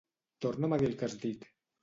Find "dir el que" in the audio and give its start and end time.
0.83-1.07